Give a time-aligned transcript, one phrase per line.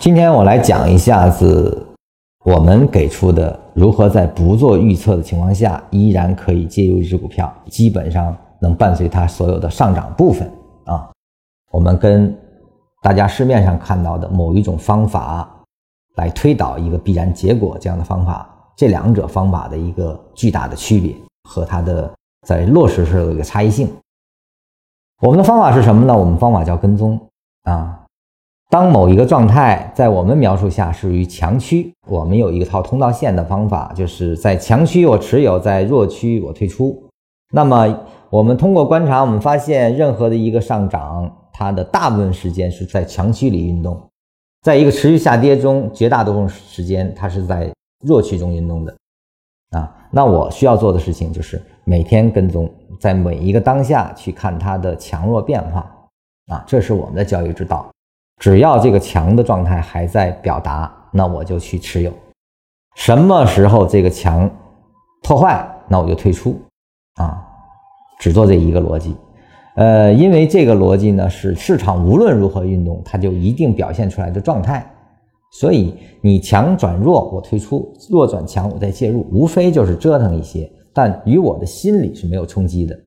[0.00, 1.86] 今天我来讲一下子
[2.46, 10.50] 我们给出的如何在不做预测的情况下，依然可以介入一只股票，基本上能伴随它所有的上涨部分
[10.86, 11.06] 啊。
[11.70, 12.34] 我们跟
[13.02, 15.46] 大家市面上看到的某一种方法
[16.16, 21.14] 来推导一个必然结果这样的方法，这两者方法的一个巨大的区别
[21.44, 22.10] 和它的
[22.46, 23.86] 在落实时候的一个差异性。
[25.20, 26.16] 我们的方法是什么呢？
[26.16, 27.20] 我们方法叫跟踪
[27.64, 27.98] 啊。
[28.70, 37.02] 当某一个状态在我们描述下属于强区，我们有一套通道线的方法，就是在强区我持有，在弱区我退出。
[37.52, 37.98] 那么
[38.30, 44.00] 我们通过观察，我们发现任何的一个上涨，它的大部分时间是在强区里运动，
[44.62, 47.68] 在一个持续下跌中，绝大多数时间它是在
[48.06, 48.96] 弱区中运动的。
[49.70, 55.92] 啊，那我需要做的事情就是每天跟踪，在每一个当下去看它的强弱变化。
[56.52, 57.90] 啊，这是我们的交易之道。
[58.40, 62.10] 只要这个强的状态还在表达，那我就去持有。
[62.96, 64.50] 什么时候这个强
[65.22, 66.58] 破坏，那我就退出。
[67.16, 67.38] 啊，
[68.18, 69.14] 只做这一个逻辑。
[69.76, 74.90] 呃，因为这个逻辑呢，是市场无论如何运动，它就一定表现出来的状态。
[75.52, 79.26] 所以你强转弱，我退出；弱转强，我再介入。
[79.30, 82.98] 无非就是折腾一些，但与我的心理是没有冲击的。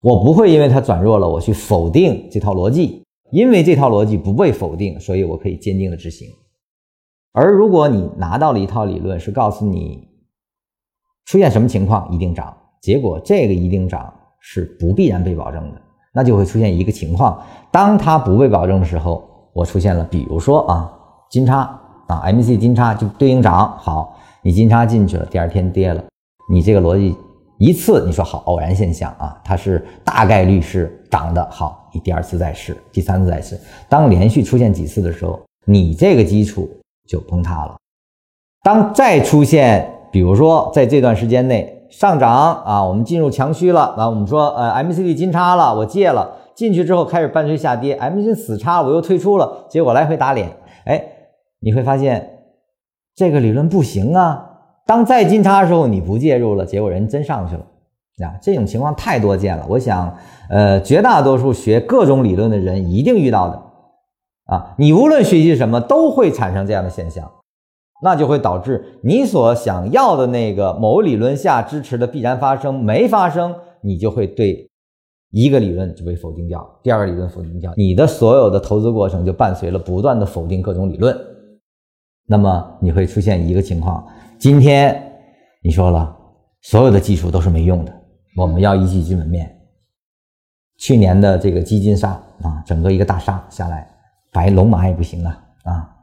[0.00, 3.02] 我不会因为它转弱了，我去否定这套逻辑。
[3.30, 6.28] 因为这套逻辑不被否定，所以我可以坚定的执行。
[7.32, 10.08] 而如果你拿到了一套理论，是告诉你
[11.26, 15.80] 出现什么情况一定涨，结果这个一定涨是不必然被保证的，
[16.12, 20.92] 那就会出现一个情况：当它不被保证的时候，我出现了，比如说啊，
[21.30, 21.58] 金叉
[22.08, 26.02] 啊，M C 金叉就对应涨，好，你金叉进去了，第二天跌了，
[26.50, 27.16] 你这个逻辑。
[27.60, 36.66] 一次你说好偶然现象啊，它是大概率是涨的好，你第二次再试，第三次再试，当连续出现几次的时候，你这个基础
[37.06, 37.76] 就崩塌了。
[38.62, 50.50] 当再出现，比如说在这段时间内上涨啊，我们进入强区了啊，我们说呃，MCD 金叉了，我借了进去之后开始伴随下跌，MCD 死叉我又退出了，结果来回打脸，
[50.86, 51.04] 哎，
[51.60, 52.38] 你会发现
[53.14, 54.46] 这个理论不行啊。
[54.90, 57.64] 当再金叉的时候，你不介入了，结果人真上去了，
[58.26, 59.64] 啊，这种情况太多见了。
[59.68, 60.12] 我想，
[60.48, 63.62] 呃，绝大多数学各种理论的人一定遇到的，
[64.46, 67.30] 啊，你无论学习什么，都会产生这样的现象，
[68.02, 74.68] 那就会导致你所想要的那个某理论下支持的必然发生没发生，你就会对
[75.30, 81.16] 一个理论就被否定掉，第二个理论否定掉，你的所有的投资过程就伴随了不断的否定各种理论，
[82.26, 84.04] 那么你会出现一个情况。
[84.40, 84.98] 今天
[85.62, 86.16] 你说了，
[86.62, 87.92] 所有的技术都是没用的，
[88.38, 89.54] 我们要依据基本面。
[90.78, 93.86] 去年的这个基金杀啊，整个一个大杀下来，
[94.32, 95.30] 白龙马也不行了
[95.64, 95.94] 啊，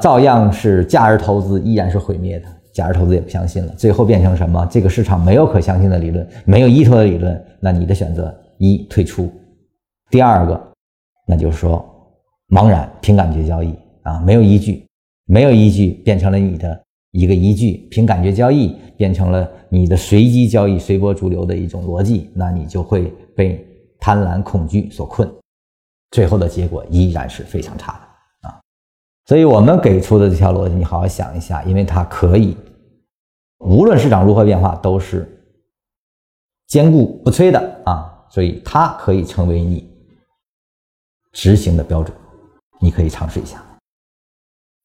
[0.00, 4.66] 照样是价值投资依然是毁灭的，价值投资也不相信了，最后变成什么？
[4.70, 9.30] 这个市场没有可相信的理论，没有依托的理论，那你的选择一退出，
[10.08, 10.58] 第二个，
[11.26, 11.84] 那就是说
[12.48, 14.86] 茫然凭感觉交易啊，没有依据，
[15.26, 16.85] 没有依据变成了你的。
[17.16, 23.66] 一个依据，凭感觉交易变成了你的随机交易、随波逐流的一种逻辑，那你就会被
[23.98, 25.26] 贪婪、恐惧所困，
[26.10, 28.60] 最后的结果依然是非常差的啊！
[29.24, 32.54] 所以我们给出的这条逻辑，你好好想一下，因为它可以，
[33.60, 35.26] 无论市场如何变化，都是
[36.66, 38.26] 坚固不摧的啊！
[38.28, 39.90] 所以它可以成为你
[41.32, 42.14] 执行的标准，
[42.78, 43.62] 你可以尝试一下。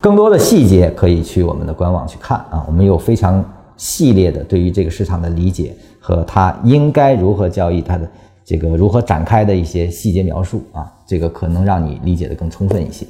[0.01, 3.45] 更多的细节可以去我们的官网去看啊，我们有非常
[3.78, 8.09] 系列的对于这个市场的理解和它应该如何交易，它的
[8.44, 13.06] 这个如何展开的一些细节描述啊，这个可能让你理解的更充分一些。